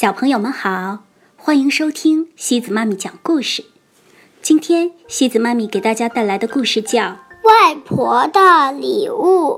[0.00, 1.00] 小朋友们好，
[1.36, 3.64] 欢迎收听西子妈咪讲故事。
[4.40, 7.00] 今天西子妈咪给大家带来的故事叫
[7.42, 9.54] 《外婆的礼物》。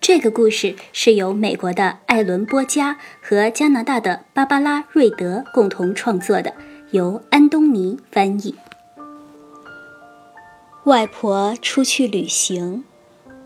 [0.00, 6.54] 这个故事是由美国的艾伦·波加和加拿大的芭芭拉·瑞德共同创作的，
[6.90, 8.56] 由安东尼翻译。
[10.86, 12.82] 外婆出去旅行，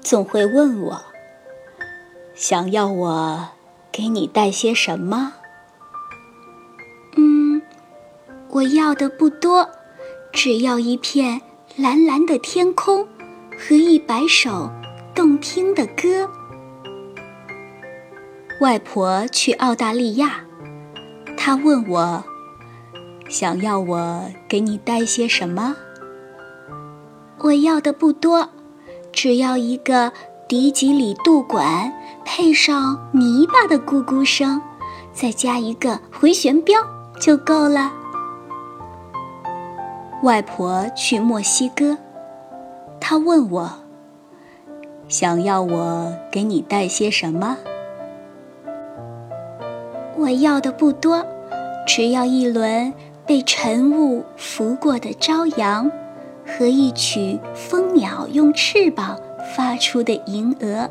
[0.01, 1.03] 总会问我
[2.35, 3.49] ：“想要我
[3.93, 5.35] 给你带些什么？”
[8.53, 9.67] 我要的不多，
[10.31, 11.41] 只要一片
[11.75, 13.09] 蓝蓝的天空
[13.59, 14.71] 和一百首
[15.15, 16.31] 动听的歌。
[18.61, 20.45] 外婆去澳大利亚，
[21.35, 22.23] 她问我
[23.27, 25.75] ：“想要我给你带些什么？”
[27.41, 28.51] 我要的不多，
[29.13, 30.13] 只要一个
[30.47, 31.91] 迪吉里杜管，
[32.23, 34.61] 配上泥巴的咕咕声，
[35.11, 36.79] 再加一个回旋镖
[37.19, 37.91] 就够了。
[40.23, 41.99] 外婆去墨西哥，
[43.01, 43.71] 她问我
[45.09, 47.57] ：“想要我给你带些什么？”
[50.17, 51.27] 我要的不多，
[51.87, 52.93] 只要一轮
[53.27, 55.91] 被晨雾拂过的朝阳。
[56.45, 59.17] 和一曲蜂鸟用翅膀
[59.55, 60.91] 发出的银鹅。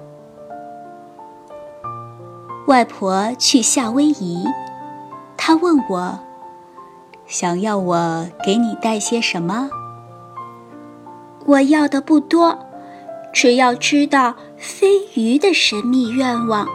[2.67, 4.45] 外婆去夏威夷，
[5.35, 6.17] 她问我
[7.31, 9.69] ：“想要我给你带些什么？”
[11.47, 12.59] 我要的不多，
[13.31, 16.67] 只要知道飞鱼的神秘愿望，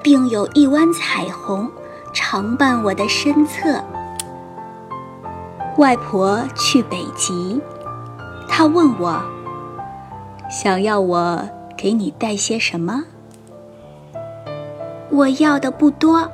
[0.00, 1.68] 并有一弯彩虹
[2.14, 3.82] 常伴我的身侧。
[5.78, 7.60] 外婆去北极。
[8.48, 9.20] 她问我
[10.48, 13.02] ：“想要我给你带些什么？”
[15.10, 16.30] 我要的不多，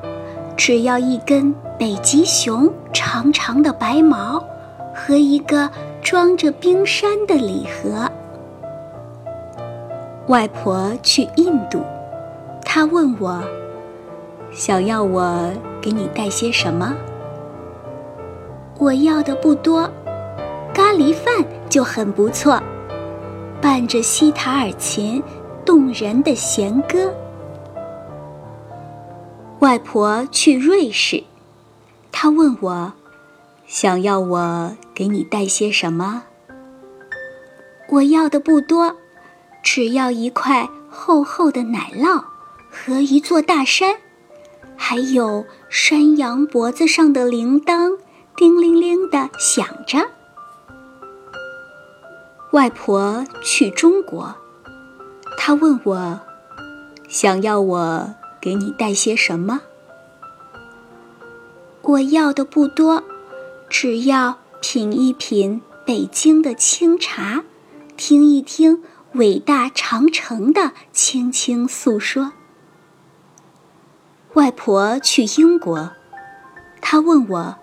[0.58, 4.44] 只要一根北极熊长长的白毛
[4.92, 5.70] 和一个
[6.02, 8.10] 装着冰山的礼盒。
[10.26, 11.80] 外婆去印度，
[12.64, 13.40] 她问我
[14.50, 15.48] ：“想要我
[15.80, 16.92] 给你带些什么？”
[18.78, 19.88] 我要的不多。
[20.74, 21.32] 咖喱饭
[21.68, 22.60] 就很不错，
[23.60, 25.22] 伴着西塔尔琴
[25.64, 27.12] 动人的弦歌。
[29.60, 31.24] 外婆去瑞士，
[32.12, 32.92] 她问我，
[33.66, 36.22] 想要我给你带些什么？
[37.88, 38.94] 我要的不多，
[39.60, 42.22] 只要一块厚厚的奶酪
[42.70, 43.96] 和一座大山，
[44.76, 47.98] 还有山羊脖子上的铃铛，
[48.36, 50.08] 叮铃铃的响着。
[52.52, 54.36] 外婆去中国，
[55.36, 56.20] 她问我，
[57.08, 59.60] 想要我给你带些什么？
[61.82, 63.02] 我要的不多，
[63.68, 67.44] 只要品一品北京的清茶，
[67.96, 68.82] 听一听
[69.14, 72.32] 伟大长城的轻轻诉说。
[74.34, 75.92] 外婆去英国，
[76.80, 77.56] 她问我，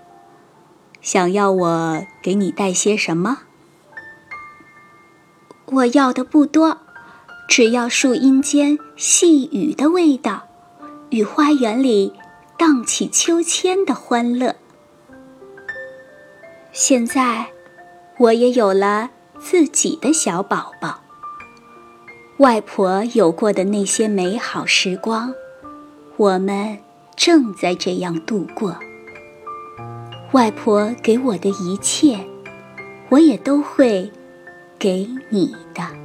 [1.02, 3.40] 想要我给你带些什么？
[5.68, 6.80] 我要的不多，
[7.48, 10.48] 只要树荫间细雨的味道，
[11.10, 12.14] 与花园里
[12.58, 14.56] 荡起秋千的欢乐。
[16.72, 17.48] 现在，
[18.18, 21.02] 我也有了自己的小宝宝。
[22.38, 25.34] 外婆有过的那些美好时光，
[26.18, 26.78] 我们
[27.16, 28.76] 正在这样度过。
[30.34, 32.20] 外婆给我的一切，
[33.10, 34.12] 我也都会。
[34.78, 36.05] 给你的。